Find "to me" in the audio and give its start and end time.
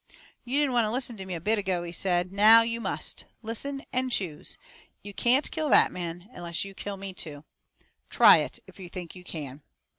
1.17-1.35